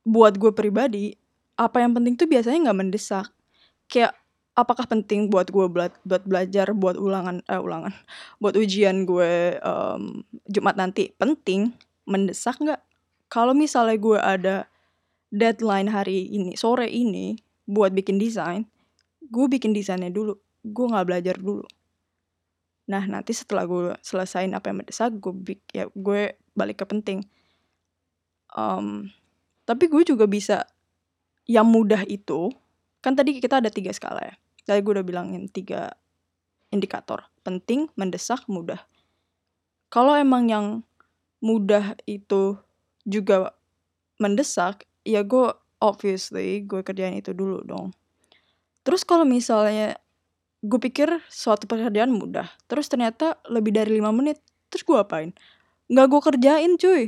buat 0.06 0.38
gue 0.38 0.54
pribadi 0.54 1.18
apa 1.59 1.83
yang 1.83 1.99
penting 1.99 2.14
tuh 2.14 2.30
biasanya 2.30 2.71
nggak 2.71 2.78
mendesak. 2.78 3.26
Kayak 3.90 4.14
apakah 4.54 4.87
penting 4.87 5.26
buat 5.26 5.50
gue 5.50 5.66
buat 5.66 5.92
buat 6.06 6.23
belajar 6.25 6.71
buat 6.73 6.95
ulangan 6.97 7.42
eh 7.50 7.61
ulangan 7.61 7.92
buat 8.40 8.54
ujian 8.54 9.04
gue 9.04 9.59
um, 9.66 10.23
Jumat 10.47 10.78
nanti 10.78 11.11
penting? 11.18 11.75
Mendesak 12.06 12.62
nggak? 12.62 12.80
Kalau 13.26 13.50
misalnya 13.50 13.99
gue 13.99 14.18
ada 14.23 14.56
deadline 15.35 15.90
hari 15.90 16.30
ini 16.30 16.54
sore 16.54 16.87
ini 16.87 17.35
buat 17.66 17.90
bikin 17.90 18.18
desain 18.23 18.66
gue 19.30 19.46
bikin 19.50 19.75
desainnya 19.75 20.11
dulu. 20.11 20.38
Gue 20.62 20.87
nggak 20.90 21.06
belajar 21.06 21.37
dulu. 21.38 21.66
Nah 22.87 23.02
nanti 23.06 23.35
setelah 23.35 23.66
gue 23.66 23.94
selesain 24.02 24.54
apa 24.54 24.70
yang 24.70 24.82
mendesak 24.82 25.11
gue 25.18 25.58
ya 25.75 25.90
gue 25.90 26.38
balik 26.54 26.82
ke 26.82 26.87
penting. 26.87 27.26
Um, 28.54 29.11
tapi 29.66 29.90
gue 29.90 30.06
juga 30.06 30.30
bisa 30.30 30.64
yang 31.46 31.66
mudah 31.66 32.06
itu 32.06 32.50
kan 33.02 33.14
tadi 33.14 33.38
kita 33.38 33.58
ada 33.62 33.70
tiga 33.70 33.90
skala 33.90 34.23
ya. 34.23 34.35
Tadi 34.66 34.82
gue 34.82 34.92
udah 34.99 35.06
bilangin 35.06 35.50
tiga 35.50 35.94
indikator 36.70 37.26
penting 37.46 37.90
mendesak 37.94 38.46
mudah. 38.50 38.87
Kalau 39.90 40.18
emang 40.18 40.50
yang 40.50 40.66
mudah 41.38 41.94
itu 42.11 42.58
juga 43.06 43.54
mendesak 44.18 44.82
ya 45.06 45.23
gue 45.23 45.54
obviously 45.83 46.64
gue 46.64 46.80
kerjain 46.83 47.16
itu 47.16 47.33
dulu 47.37 47.62
dong. 47.62 47.92
Terus 48.87 49.02
kalau 49.02 49.26
misalnya 49.26 49.99
gue 50.64 50.80
pikir 50.80 51.23
suatu 51.30 51.68
pekerjaan 51.68 52.11
mudah 52.11 52.49
terus 52.66 52.90
ternyata 52.90 53.38
lebih 53.47 53.76
dari 53.76 54.00
lima 54.00 54.11
menit 54.11 54.40
terus 54.73 54.83
gue 54.87 54.97
apain? 54.97 55.30
Nggak 55.90 56.06
gue 56.11 56.21
kerjain 56.33 56.73
cuy. 56.78 57.04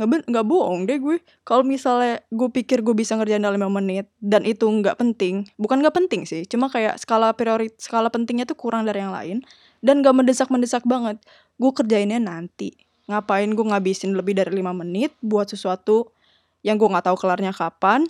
Nggak 0.00 0.32
nggak 0.32 0.46
bohong 0.48 0.88
deh 0.88 0.96
gue. 0.96 1.20
Kalau 1.44 1.64
misalnya 1.64 2.24
gue 2.32 2.48
pikir 2.48 2.80
gue 2.80 2.96
bisa 2.96 3.16
ngerjain 3.16 3.44
dalam 3.44 3.60
5 3.60 3.78
menit 3.80 4.08
dan 4.20 4.48
itu 4.48 4.64
nggak 4.64 4.96
penting 4.96 5.44
bukan 5.60 5.84
nggak 5.84 5.92
penting 5.92 6.24
sih 6.24 6.48
cuma 6.48 6.72
kayak 6.72 6.96
skala 6.96 7.36
priorit 7.36 7.76
skala 7.76 8.08
pentingnya 8.08 8.48
tuh 8.48 8.56
kurang 8.56 8.88
dari 8.88 9.04
yang 9.04 9.12
lain 9.12 9.44
dan 9.84 10.04
gak 10.04 10.16
mendesak 10.16 10.48
mendesak 10.52 10.84
banget. 10.84 11.20
Gue 11.56 11.72
kerjainnya 11.72 12.20
nanti. 12.20 12.76
Ngapain 13.10 13.50
gue 13.50 13.66
ngabisin 13.66 14.14
lebih 14.14 14.38
dari 14.38 14.54
lima 14.54 14.70
menit 14.70 15.16
buat 15.18 15.50
sesuatu 15.50 16.12
yang 16.60 16.76
gue 16.76 16.88
nggak 16.88 17.08
tahu 17.08 17.16
kelarnya 17.16 17.52
kapan 17.56 18.04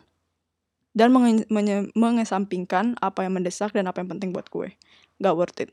dan 0.91 1.15
menge 1.15 1.47
mengesampingkan 1.95 2.99
apa 2.99 3.23
yang 3.23 3.39
mendesak 3.39 3.71
dan 3.71 3.87
apa 3.87 4.03
yang 4.03 4.11
penting 4.11 4.35
buat 4.35 4.51
gue. 4.51 4.75
Nggak 5.23 5.35
worth 5.39 5.63
it. 5.63 5.71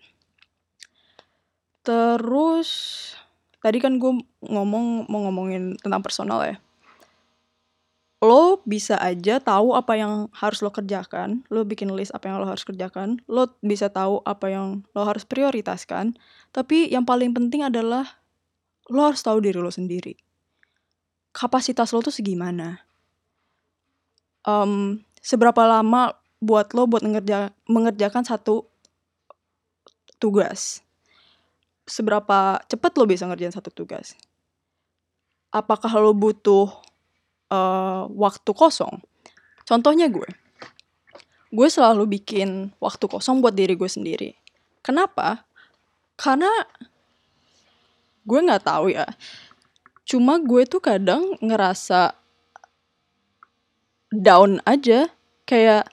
Terus 1.81 2.69
tadi 3.57 3.81
kan 3.81 3.98
gue 3.98 4.22
ngomong 4.46 5.10
mau 5.10 5.19
ngomongin 5.25 5.79
tentang 5.81 6.05
personal 6.05 6.46
ya. 6.46 6.57
Lo 8.17 8.65
bisa 8.65 8.98
aja 8.98 9.38
tahu 9.38 9.77
apa 9.77 9.93
yang 9.93 10.25
harus 10.34 10.65
lo 10.65 10.74
kerjakan 10.74 11.46
lo 11.53 11.62
bikin 11.69 11.93
list 11.93 12.10
apa 12.17 12.25
yang 12.25 12.41
lo 12.41 12.50
harus 12.50 12.65
kerjakan 12.65 13.22
lo 13.29 13.53
bisa 13.62 13.93
tahu 13.93 14.25
apa 14.25 14.50
yang 14.50 14.81
lo 14.98 15.05
harus 15.05 15.22
prioritaskan 15.22 16.17
tapi 16.50 16.89
yang 16.89 17.05
paling 17.05 17.29
penting 17.38 17.62
adalah 17.62 18.17
lo 18.89 19.05
harus 19.05 19.22
tahu 19.22 19.38
diri 19.38 19.62
lo 19.62 19.69
sendiri 19.69 20.17
kapasitas 21.38 21.94
lo 21.94 22.01
tuh 22.01 22.10
segimana? 22.10 22.82
Um, 24.41 25.06
seberapa 25.22 25.62
lama 25.70 26.17
buat 26.41 26.74
lo 26.74 26.89
buat 26.89 27.06
mengerja 27.06 27.53
mengerjakan 27.70 28.25
satu 28.25 28.65
tugas? 30.17 30.82
Seberapa 31.86 32.58
cepat 32.65 32.98
lo 32.98 33.06
bisa 33.06 33.29
ngerjain 33.29 33.53
satu 33.53 33.70
tugas? 33.70 34.17
Apakah 35.53 35.94
lo 36.01 36.17
butuh 36.17 36.74
uh, 37.53 38.10
waktu 38.10 38.51
kosong? 38.58 38.98
Contohnya 39.62 40.10
gue. 40.10 40.27
Gue 41.53 41.67
selalu 41.70 42.17
bikin 42.20 42.74
waktu 42.82 43.06
kosong 43.06 43.39
buat 43.39 43.53
diri 43.53 43.77
gue 43.77 43.88
sendiri. 43.88 44.34
Kenapa? 44.82 45.48
Karena 46.17 46.50
gue 48.27 48.39
nggak 48.44 48.67
tahu 48.67 48.91
ya 48.91 49.08
cuma 50.07 50.39
gue 50.39 50.63
tuh 50.63 50.79
kadang 50.79 51.35
ngerasa 51.43 52.15
down 54.15 54.63
aja 54.63 55.11
kayak 55.43 55.91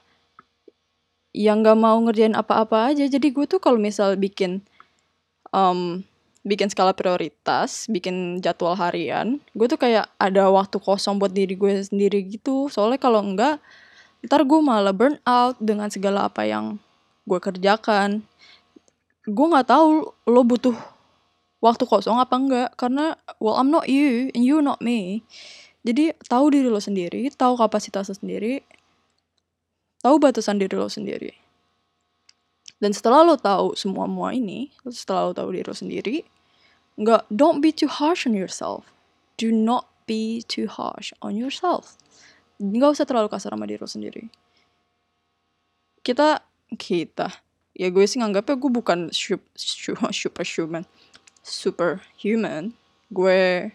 yang 1.35 1.59
nggak 1.59 1.75
mau 1.75 1.99
ngerjain 1.99 2.31
apa-apa 2.31 2.95
aja 2.95 3.11
jadi 3.11 3.27
gue 3.27 3.43
tuh 3.43 3.59
kalau 3.59 3.75
misal 3.75 4.15
bikin 4.15 4.63
um, 5.51 5.99
bikin 6.45 6.69
skala 6.69 6.93
prioritas, 6.93 7.89
bikin 7.89 8.37
jadwal 8.37 8.77
harian, 8.77 9.41
gue 9.57 9.65
tuh 9.65 9.81
kayak 9.81 10.05
ada 10.21 10.45
waktu 10.53 10.77
kosong 10.77 11.17
buat 11.17 11.33
diri 11.33 11.57
gue 11.57 11.81
sendiri 11.81 12.21
gitu. 12.21 12.69
Soalnya 12.69 13.01
kalau 13.01 13.25
enggak, 13.25 13.57
ntar 14.21 14.45
gue 14.45 14.59
malah 14.61 14.93
burn 14.93 15.17
out 15.25 15.57
dengan 15.57 15.89
segala 15.89 16.29
apa 16.29 16.45
yang 16.45 16.77
gue 17.25 17.39
kerjakan. 17.41 18.21
Gue 19.25 19.45
nggak 19.49 19.73
tahu 19.73 20.13
lo 20.29 20.41
butuh 20.45 20.77
waktu 21.63 21.83
kosong 21.87 22.19
apa 22.19 22.35
enggak, 22.35 22.69
karena 22.75 23.15
well 23.39 23.55
I'm 23.55 23.71
not 23.71 23.87
you 23.87 24.31
and 24.35 24.43
you 24.43 24.59
not 24.59 24.83
me. 24.83 25.23
Jadi 25.85 26.17
tahu 26.25 26.49
diri 26.49 26.65
lo 26.65 26.81
sendiri, 26.81 27.29
tahu 27.29 27.53
kapasitas 27.61 28.09
lo 28.09 28.15
sendiri, 28.17 28.65
tahu 30.01 30.17
batasan 30.17 30.57
diri 30.57 30.73
lo 30.73 30.89
sendiri. 30.89 31.33
Dan 32.81 32.91
setelah 32.91 33.21
lo 33.21 33.37
tahu 33.37 33.77
semua-mua 33.77 34.33
ini, 34.33 34.73
setelah 34.89 35.29
lo 35.29 35.33
tahu 35.37 35.53
diri 35.53 35.65
lo 35.69 35.77
sendiri, 35.77 36.17
nggak 36.97 37.29
don't 37.29 37.61
be 37.61 37.69
too 37.69 37.87
harsh 37.87 38.25
on 38.25 38.33
yourself. 38.33 38.89
Do 39.37 39.53
not 39.53 39.85
be 40.09 40.41
too 40.45 40.65
harsh 40.65 41.13
on 41.21 41.37
yourself. 41.37 41.95
Nggak 42.57 42.97
usah 42.99 43.05
terlalu 43.05 43.29
kasar 43.29 43.53
sama 43.53 43.69
diri 43.69 43.79
lo 43.79 43.89
sendiri. 43.89 44.25
Kita, 46.01 46.41
kita, 46.77 47.29
ya 47.73 47.89
gue 47.89 48.05
sih 48.05 48.21
nganggapnya 48.21 48.55
gue 48.57 48.71
bukan 48.71 48.99
super, 49.11 50.09
super 50.13 50.45
human, 51.45 51.53
super 51.53 51.91
human. 52.17 52.63
Gue 53.13 53.69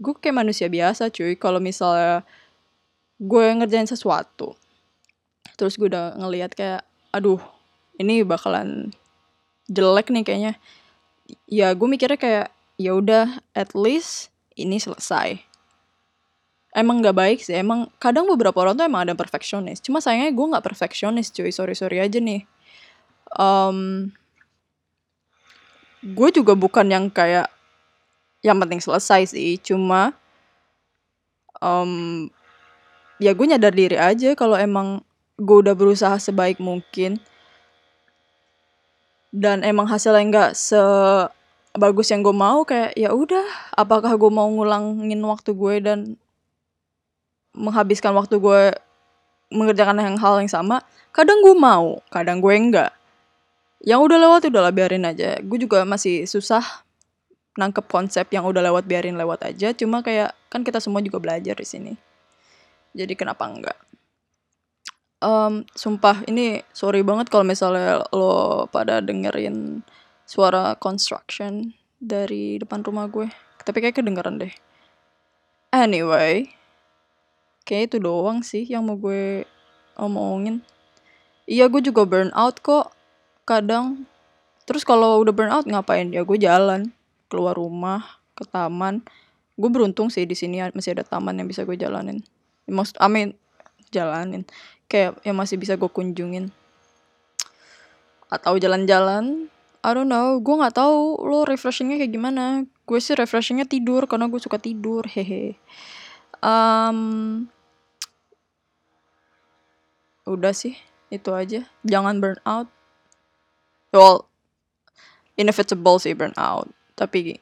gue 0.00 0.14
kayak 0.16 0.40
manusia 0.40 0.72
biasa 0.72 1.12
cuy. 1.12 1.36
Kalau 1.36 1.60
misalnya 1.60 2.24
gue 3.20 3.44
ngerjain 3.52 3.84
sesuatu 3.84 4.56
terus 5.60 5.76
gue 5.76 5.92
udah 5.92 6.16
ngelihat 6.16 6.56
kayak 6.56 6.88
aduh 7.12 7.36
ini 8.00 8.24
bakalan 8.24 8.96
jelek 9.68 10.08
nih 10.08 10.24
kayaknya. 10.24 10.52
Ya 11.44 11.76
gue 11.76 11.84
mikirnya 11.84 12.16
kayak 12.16 12.48
ya 12.80 12.96
udah 12.96 13.44
at 13.52 13.76
least 13.76 14.32
ini 14.56 14.80
selesai. 14.80 15.36
Emang 16.72 17.04
nggak 17.04 17.12
baik 17.12 17.38
sih. 17.44 17.60
Emang 17.60 17.92
kadang 18.00 18.24
beberapa 18.24 18.56
orang 18.56 18.80
tuh 18.80 18.88
emang 18.88 19.04
ada 19.04 19.12
perfeksionis 19.12 19.84
cuma 19.84 20.00
sayangnya 20.00 20.32
gue 20.32 20.46
nggak 20.48 20.64
perfeksionis 20.64 21.28
cuy. 21.28 21.52
Sorry 21.52 21.76
sorry 21.76 22.00
aja 22.00 22.16
nih. 22.16 22.48
Um, 23.36 24.10
gue 26.00 26.28
juga 26.32 26.56
bukan 26.56 26.88
yang 26.88 27.06
kayak 27.12 27.48
yang 28.40 28.56
penting 28.56 28.80
selesai 28.80 29.36
sih. 29.36 29.60
Cuma 29.60 30.16
um, 31.60 32.26
ya 33.20 33.36
gue 33.36 33.46
nyadar 33.46 33.72
diri 33.76 34.00
aja 34.00 34.32
kalau 34.32 34.56
emang 34.56 35.04
gue 35.36 35.56
udah 35.60 35.76
berusaha 35.76 36.16
sebaik 36.16 36.60
mungkin. 36.60 37.20
Dan 39.30 39.62
emang 39.62 39.86
hasilnya 39.86 40.26
nggak 40.26 40.50
sebagus 40.58 42.10
yang 42.10 42.26
gue 42.26 42.34
mau 42.34 42.66
kayak 42.66 42.98
ya 42.98 43.14
udah 43.14 43.46
apakah 43.78 44.18
gue 44.18 44.30
mau 44.32 44.50
ngulangin 44.50 45.22
waktu 45.22 45.54
gue 45.54 45.74
dan 45.78 45.98
menghabiskan 47.54 48.10
waktu 48.16 48.42
gue 48.42 48.74
mengerjakan 49.54 50.02
yang 50.02 50.18
hal 50.18 50.42
yang 50.42 50.50
sama? 50.50 50.82
Kadang 51.14 51.46
gue 51.46 51.54
mau 51.54 52.02
kadang 52.10 52.42
gue 52.42 52.54
enggak 52.58 52.90
yang 53.80 54.04
udah 54.04 54.18
lewat 54.20 54.48
udahlah 54.52 54.72
biarin 54.72 55.08
aja. 55.08 55.40
Gue 55.40 55.56
juga 55.60 55.84
masih 55.88 56.28
susah 56.28 56.62
nangkep 57.56 57.88
konsep 57.88 58.28
yang 58.32 58.44
udah 58.44 58.60
lewat 58.60 58.84
biarin 58.84 59.16
lewat 59.16 59.44
aja. 59.48 59.72
Cuma 59.72 60.04
kayak 60.04 60.36
kan 60.52 60.60
kita 60.64 60.78
semua 60.78 61.00
juga 61.00 61.20
belajar 61.20 61.56
di 61.56 61.66
sini. 61.66 61.92
Jadi 62.92 63.14
kenapa 63.16 63.48
enggak? 63.48 63.78
Um, 65.20 65.68
sumpah 65.76 66.24
ini 66.28 66.64
sorry 66.72 67.04
banget 67.04 67.28
kalau 67.28 67.44
misalnya 67.44 68.00
lo 68.16 68.64
pada 68.72 69.04
dengerin 69.04 69.84
suara 70.24 70.72
construction 70.80 71.76
dari 72.00 72.56
depan 72.60 72.84
rumah 72.84 73.08
gue. 73.08 73.28
Tapi 73.60 73.78
kayak 73.84 74.00
kedengeran 74.00 74.40
deh. 74.40 74.52
Anyway 75.72 76.60
kayak 77.70 77.94
itu 77.94 77.96
doang 78.02 78.42
sih 78.42 78.66
yang 78.66 78.82
mau 78.82 78.98
gue 78.98 79.46
omongin. 79.94 80.66
Iya 81.46 81.70
gue 81.70 81.78
juga 81.86 82.02
burn 82.02 82.34
out 82.34 82.58
kok 82.58 82.90
kadang. 83.44 84.06
Terus 84.64 84.86
kalau 84.86 85.18
udah 85.20 85.34
burn 85.34 85.50
out 85.50 85.66
ngapain? 85.66 86.14
Ya 86.14 86.22
gue 86.22 86.38
jalan 86.38 86.94
keluar 87.26 87.58
rumah 87.58 88.20
ke 88.38 88.46
taman. 88.46 89.02
Gue 89.58 89.70
beruntung 89.70 90.08
sih 90.08 90.24
di 90.24 90.38
sini 90.38 90.62
masih 90.72 90.96
ada 90.96 91.04
taman 91.04 91.36
yang 91.36 91.48
bisa 91.50 91.66
gue 91.66 91.74
jalanin. 91.74 92.22
Maksud 92.70 92.96
amin 93.02 93.34
jalanin. 93.90 94.46
Kayak 94.86 95.18
yang 95.26 95.36
masih 95.36 95.58
bisa 95.58 95.74
gue 95.74 95.90
kunjungin. 95.90 96.54
Atau 98.30 98.56
jalan-jalan 98.62 99.50
I 99.80 99.90
don't 99.96 100.12
know. 100.12 100.36
Gue 100.38 100.60
nggak 100.60 100.76
tahu 100.76 101.24
lo 101.24 101.48
refreshingnya 101.48 101.96
kayak 101.96 102.12
gimana. 102.12 102.68
Gue 102.84 103.00
sih 103.00 103.16
refreshingnya 103.16 103.64
tidur 103.64 104.04
karena 104.04 104.28
gue 104.28 104.40
suka 104.40 104.60
tidur 104.60 105.08
hehe. 105.08 105.56
Um, 106.40 107.48
udah 110.28 110.52
sih 110.52 110.76
itu 111.08 111.32
aja. 111.32 111.64
Jangan 111.84 112.20
burn 112.20 112.40
out 112.44 112.68
well 113.90 114.26
inevitable 115.38 115.98
sih 115.98 116.14
burn 116.14 116.34
out 116.36 116.70
tapi 116.98 117.40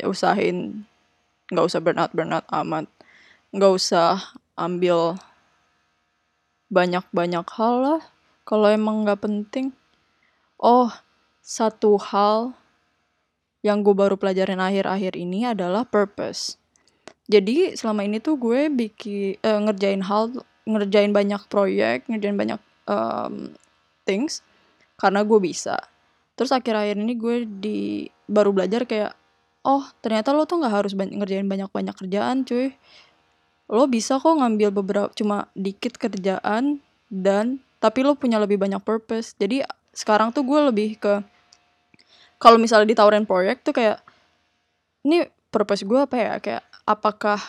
ya 0.00 0.08
usahain 0.10 0.86
nggak 1.52 1.66
usah 1.68 1.80
burn 1.82 2.00
out 2.00 2.12
burn 2.16 2.32
out 2.32 2.46
amat. 2.50 2.88
Nggak 3.54 3.72
usah 3.76 4.18
ambil 4.58 5.20
banyak-banyak 6.72 7.46
hal 7.54 7.74
lah. 7.78 8.02
Kalau 8.48 8.68
emang 8.68 9.04
nggak 9.04 9.22
penting 9.24 9.72
oh 10.60 10.88
satu 11.44 12.00
hal 12.00 12.56
yang 13.64 13.80
gue 13.80 13.96
baru 13.96 14.16
pelajarin 14.20 14.60
akhir-akhir 14.60 15.16
ini 15.16 15.48
adalah 15.48 15.88
purpose. 15.88 16.60
Jadi 17.24 17.72
selama 17.72 18.04
ini 18.04 18.20
tuh 18.20 18.36
gue 18.36 18.68
bikin 18.68 19.40
uh, 19.40 19.60
ngerjain 19.68 20.04
hal 20.04 20.44
ngerjain 20.68 21.12
banyak 21.12 21.40
proyek 21.48 22.04
ngerjain 22.08 22.36
banyak 22.36 22.60
um, 22.88 23.56
things 24.04 24.44
karena 24.98 25.26
gue 25.26 25.38
bisa. 25.42 25.78
Terus 26.34 26.50
akhir-akhir 26.50 26.98
ini 26.98 27.14
gue 27.14 27.36
di 27.46 27.78
baru 28.26 28.50
belajar 28.50 28.86
kayak 28.88 29.14
oh 29.64 29.84
ternyata 30.04 30.34
lo 30.36 30.44
tuh 30.44 30.60
nggak 30.60 30.74
harus 30.74 30.92
ngerjain 30.94 31.46
banyak-banyak 31.46 31.94
kerjaan 31.94 32.44
cuy. 32.44 32.74
Lo 33.70 33.88
bisa 33.88 34.20
kok 34.20 34.34
ngambil 34.36 34.70
beberapa 34.74 35.10
cuma 35.16 35.48
dikit 35.56 35.96
kerjaan 35.96 36.84
dan 37.08 37.64
tapi 37.80 38.04
lo 38.04 38.16
punya 38.16 38.36
lebih 38.42 38.60
banyak 38.60 38.82
purpose. 38.82 39.32
Jadi 39.38 39.64
sekarang 39.94 40.34
tuh 40.34 40.42
gue 40.44 40.60
lebih 40.68 41.00
ke 41.00 41.22
kalau 42.36 42.60
misalnya 42.60 42.92
ditawarin 42.92 43.24
proyek 43.24 43.64
tuh 43.64 43.72
kayak 43.72 44.04
ini 45.06 45.24
purpose 45.48 45.86
gue 45.86 46.00
apa 46.02 46.16
ya? 46.18 46.34
Kayak 46.42 46.64
apakah 46.84 47.40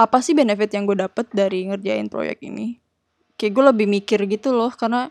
apa 0.00 0.18
sih 0.24 0.32
benefit 0.32 0.72
yang 0.72 0.84
gue 0.88 0.96
dapet 0.96 1.28
dari 1.32 1.68
ngerjain 1.68 2.08
proyek 2.12 2.44
ini? 2.44 2.76
Kayak 3.40 3.52
gue 3.56 3.64
lebih 3.72 3.86
mikir 3.88 4.20
gitu 4.28 4.52
loh 4.52 4.72
karena 4.72 5.08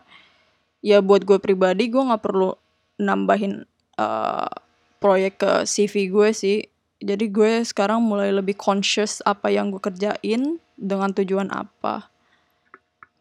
ya 0.80 1.04
buat 1.04 1.24
gue 1.28 1.36
pribadi 1.40 1.92
gue 1.92 2.00
nggak 2.00 2.24
perlu 2.24 2.56
nambahin 3.00 3.64
uh, 3.96 4.48
proyek 5.00 5.40
ke 5.40 5.52
CV 5.64 6.12
gue 6.12 6.28
sih. 6.36 6.58
Jadi 7.00 7.32
gue 7.32 7.64
sekarang 7.64 8.04
mulai 8.04 8.28
lebih 8.28 8.60
conscious 8.60 9.24
apa 9.24 9.48
yang 9.48 9.72
gue 9.72 9.80
kerjain 9.80 10.60
dengan 10.76 11.10
tujuan 11.16 11.48
apa. 11.48 12.12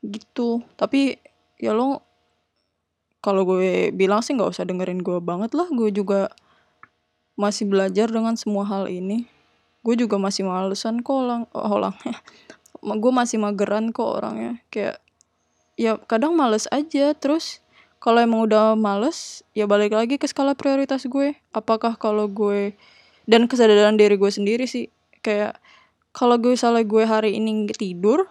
Gitu. 0.04 0.60
Tapi 0.76 1.16
ya 1.60 1.72
lo 1.72 2.04
kalau 3.24 3.44
gue 3.48 3.92
bilang 3.96 4.20
sih 4.24 4.36
nggak 4.36 4.52
usah 4.52 4.68
dengerin 4.68 5.00
gue 5.00 5.24
banget 5.24 5.56
lah. 5.56 5.68
Gue 5.72 5.96
juga 5.96 6.28
masih 7.40 7.72
belajar 7.72 8.12
dengan 8.12 8.36
semua 8.36 8.68
hal 8.68 8.92
ini. 8.92 9.24
Gue 9.80 9.96
juga 9.96 10.20
masih 10.20 10.44
malesan 10.44 11.00
kok 11.00 11.16
orang 11.16 11.48
oh, 11.56 11.80
orang 11.80 11.96
gue 13.04 13.12
masih 13.16 13.40
mageran 13.40 13.96
kok 13.96 14.12
orangnya. 14.20 14.60
Kayak 14.68 15.00
ya 15.80 15.96
kadang 16.04 16.36
males 16.36 16.68
aja. 16.76 17.16
Terus 17.16 17.64
kalau 18.04 18.20
emang 18.20 18.44
udah 18.44 18.76
males 18.76 19.48
ya 19.56 19.64
balik 19.64 19.96
lagi 19.96 20.20
ke 20.20 20.28
skala 20.28 20.52
prioritas 20.60 21.08
gue. 21.08 21.40
Apakah 21.56 21.96
kalau 21.96 22.28
gue 22.28 22.76
dan 23.24 23.48
kesadaran 23.48 23.96
diri 23.96 24.20
gue 24.20 24.28
sendiri 24.28 24.68
sih. 24.68 24.92
Kayak 25.24 25.56
kalau 26.12 26.36
gue 26.36 26.60
salah 26.60 26.84
gue 26.84 27.08
hari 27.08 27.40
ini 27.40 27.72
tidur 27.72 28.28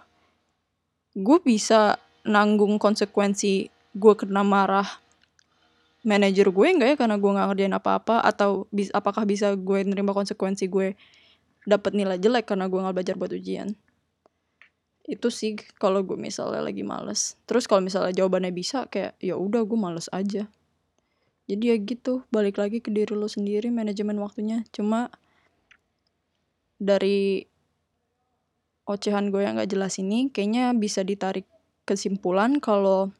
gue 1.17 1.37
bisa 1.41 1.97
nanggung 2.21 2.77
konsekuensi 2.77 3.73
gue 3.97 4.13
kena 4.13 4.45
marah 4.45 4.85
manajer 6.05 6.53
gue 6.53 6.67
enggak 6.69 6.89
ya? 6.93 6.97
Karena 7.01 7.17
gue 7.17 7.31
nggak 7.33 7.47
ngerjain 7.49 7.73
apa-apa 7.73 8.21
atau 8.21 8.69
bis, 8.69 8.93
apakah 8.93 9.25
bisa 9.25 9.57
gue 9.57 9.81
nerima 9.81 10.13
konsekuensi 10.13 10.69
gue 10.69 10.93
dapat 11.65 11.91
nilai 11.97 12.21
jelek 12.21 12.47
karena 12.47 12.69
gue 12.69 12.79
nggak 12.79 12.95
belajar 12.95 13.15
buat 13.19 13.33
ujian 13.35 13.75
itu 15.05 15.27
sih 15.31 15.55
kalau 15.79 16.03
gue 16.03 16.19
misalnya 16.19 16.65
lagi 16.65 16.83
males. 16.83 17.39
Terus 17.45 17.65
kalau 17.65 17.81
misalnya 17.83 18.13
jawabannya 18.13 18.51
bisa 18.51 18.89
kayak 18.91 19.15
ya 19.23 19.39
udah 19.39 19.63
gue 19.63 19.79
males 19.79 20.11
aja. 20.11 20.49
Jadi 21.49 21.63
ya 21.65 21.75
gitu 21.81 22.25
balik 22.29 22.61
lagi 22.61 22.77
ke 22.77 22.93
diri 22.93 23.15
lo 23.15 23.25
sendiri 23.25 23.73
manajemen 23.73 24.21
waktunya. 24.21 24.61
Cuma 24.69 25.09
dari 26.77 27.45
ocehan 28.89 29.29
gue 29.29 29.45
yang 29.45 29.57
gak 29.57 29.69
jelas 29.69 30.01
ini 30.01 30.33
kayaknya 30.33 30.73
bisa 30.73 31.05
ditarik 31.05 31.45
kesimpulan 31.85 32.57
kalau 32.57 33.13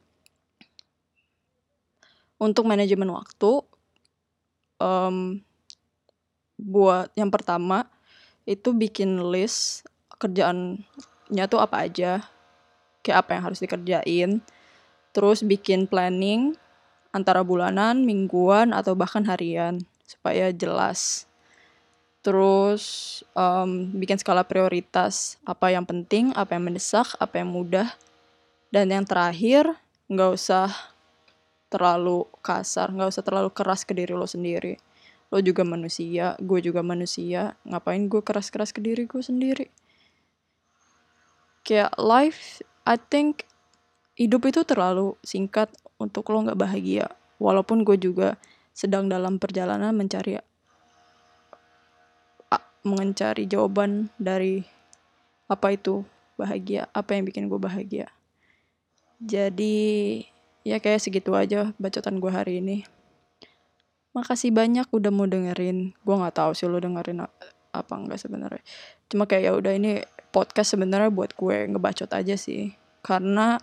untuk 2.40 2.66
manajemen 2.66 3.12
waktu 3.14 3.62
um, 4.80 5.44
buat 6.56 7.12
yang 7.14 7.28
pertama 7.28 7.86
itu 8.48 8.72
bikin 8.74 9.30
list 9.30 9.86
kerjaannya 11.30 11.46
tuh 11.46 11.62
apa 11.62 11.86
aja 11.86 12.26
kayak 13.06 13.18
apa 13.22 13.30
yang 13.38 13.42
harus 13.46 13.62
dikerjain 13.62 14.30
terus 15.14 15.46
bikin 15.46 15.86
planning 15.86 16.58
antara 17.10 17.42
bulanan, 17.42 18.06
mingguan, 18.06 18.70
atau 18.70 18.94
bahkan 18.94 19.26
harian 19.26 19.82
supaya 20.06 20.54
jelas. 20.54 21.26
Terus 22.22 23.18
um, 23.34 23.90
bikin 23.98 24.20
skala 24.20 24.46
prioritas 24.46 25.40
apa 25.42 25.74
yang 25.74 25.82
penting, 25.82 26.30
apa 26.38 26.54
yang 26.54 26.70
mendesak, 26.70 27.18
apa 27.18 27.42
yang 27.42 27.50
mudah, 27.50 27.90
dan 28.70 28.86
yang 28.92 29.02
terakhir 29.02 29.66
nggak 30.06 30.30
usah 30.38 30.70
terlalu 31.66 32.30
kasar, 32.44 32.94
nggak 32.94 33.10
usah 33.10 33.24
terlalu 33.26 33.50
keras 33.50 33.82
ke 33.82 33.90
diri 33.90 34.14
lo 34.14 34.30
sendiri. 34.30 34.78
Lo 35.30 35.38
juga 35.42 35.66
manusia, 35.66 36.38
gue 36.38 36.58
juga 36.62 36.82
manusia. 36.82 37.58
Ngapain 37.66 38.06
gue 38.06 38.22
keras-keras 38.22 38.74
ke 38.74 38.82
diri 38.82 39.06
gue 39.06 39.22
sendiri? 39.22 39.79
Kayak 41.70 41.94
life, 42.02 42.66
I 42.82 42.98
think 42.98 43.46
hidup 44.18 44.42
itu 44.50 44.66
terlalu 44.66 45.14
singkat 45.22 45.70
untuk 46.02 46.26
lo 46.34 46.42
nggak 46.42 46.58
bahagia. 46.58 47.06
Walaupun 47.38 47.86
gue 47.86 47.94
juga 47.94 48.34
sedang 48.74 49.06
dalam 49.06 49.38
perjalanan 49.38 49.94
mencari 49.94 50.42
mencari 52.80 53.44
jawaban 53.44 54.10
dari 54.16 54.64
apa 55.46 55.76
itu 55.76 56.00
bahagia 56.40 56.88
apa 56.96 57.12
yang 57.12 57.28
bikin 57.28 57.46
gue 57.46 57.60
bahagia. 57.60 58.08
Jadi 59.20 60.24
ya 60.64 60.80
kayak 60.80 61.04
segitu 61.04 61.36
aja 61.36 61.76
bacotan 61.76 62.18
gue 62.18 62.32
hari 62.32 62.64
ini. 62.64 62.88
Makasih 64.10 64.50
banyak 64.50 64.90
udah 64.90 65.12
mau 65.12 65.28
dengerin. 65.28 65.94
Gue 66.02 66.14
nggak 66.18 66.34
tahu 66.34 66.50
sih 66.56 66.66
lo 66.66 66.82
dengerin 66.82 67.22
apa 67.70 67.94
enggak 67.94 68.18
sebenarnya. 68.18 68.64
Cuma 69.06 69.28
kayak 69.28 69.44
ya 69.44 69.52
udah 69.54 69.72
ini 69.76 70.02
podcast 70.30 70.74
sebenarnya 70.74 71.10
buat 71.10 71.34
gue 71.34 71.70
ngebacot 71.70 72.10
aja 72.14 72.34
sih 72.38 72.74
karena 73.02 73.58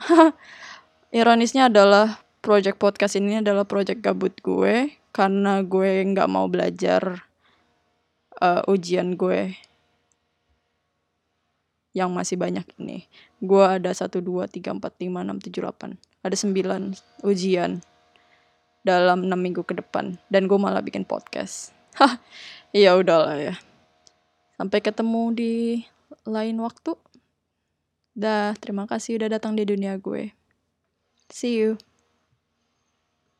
ironisnya 1.17 1.71
adalah 1.71 2.21
project 2.39 2.77
podcast 2.79 3.19
ini 3.19 3.41
adalah 3.41 3.67
project 3.67 3.99
gabut 4.03 4.35
gue 4.43 4.95
karena 5.11 5.65
gue 5.65 6.05
nggak 6.13 6.29
mau 6.29 6.45
belajar 6.45 7.27
uh, 8.37 8.61
ujian 8.69 9.17
gue 9.17 9.57
yang 11.97 12.13
masih 12.13 12.37
banyak 12.37 12.61
ini. 12.77 13.09
Gue 13.41 13.65
ada 13.65 13.89
1, 13.89 14.21
2, 14.21 14.21
3, 14.21 14.77
4, 14.77 14.77
5, 14.77 15.09
6, 15.09 15.49
7, 15.49 15.65
8. 15.65 15.97
Ada 16.21 16.35
9 16.45 17.25
ujian 17.25 17.81
dalam 18.85 19.25
6 19.25 19.33
minggu 19.33 19.65
ke 19.65 19.73
depan. 19.73 20.21
Dan 20.29 20.45
gue 20.45 20.59
malah 20.61 20.85
bikin 20.85 21.09
podcast. 21.09 21.73
Hah, 21.99 22.21
iya 22.69 22.93
udahlah 22.93 23.41
ya. 23.41 23.55
Sampai 24.61 24.85
ketemu 24.85 25.33
di 25.33 25.53
lain 26.27 26.59
waktu. 26.59 26.99
Dah, 28.17 28.53
terima 28.59 28.85
kasih 28.89 29.21
udah 29.21 29.39
datang 29.39 29.55
di 29.55 29.63
dunia 29.63 29.95
gue. 29.95 30.33
See 31.31 31.57
you. 31.57 31.79